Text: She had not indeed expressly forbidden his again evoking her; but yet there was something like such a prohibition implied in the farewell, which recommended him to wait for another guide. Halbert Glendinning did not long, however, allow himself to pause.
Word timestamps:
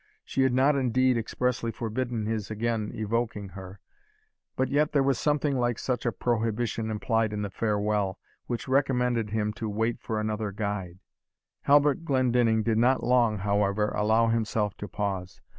She 0.25 0.41
had 0.41 0.51
not 0.51 0.75
indeed 0.75 1.15
expressly 1.15 1.71
forbidden 1.71 2.25
his 2.25 2.49
again 2.49 2.89
evoking 2.95 3.49
her; 3.49 3.79
but 4.55 4.67
yet 4.67 4.93
there 4.93 5.03
was 5.03 5.19
something 5.19 5.59
like 5.59 5.77
such 5.77 6.07
a 6.07 6.11
prohibition 6.11 6.89
implied 6.89 7.31
in 7.33 7.43
the 7.43 7.51
farewell, 7.51 8.17
which 8.47 8.67
recommended 8.67 9.29
him 9.29 9.53
to 9.53 9.69
wait 9.69 9.99
for 9.99 10.19
another 10.19 10.51
guide. 10.51 10.97
Halbert 11.65 12.03
Glendinning 12.03 12.63
did 12.63 12.79
not 12.79 13.03
long, 13.03 13.37
however, 13.37 13.89
allow 13.89 14.29
himself 14.29 14.75
to 14.77 14.87
pause. 14.87 15.39